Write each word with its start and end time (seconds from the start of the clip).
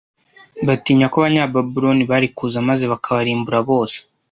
batinya 0.67 1.05
ko 1.11 1.15
Abanyababuloni 1.19 2.03
bari 2.11 2.27
kuza 2.37 2.57
maze 2.69 2.83
bakabarimbura 2.91 3.59
bose 3.69 3.97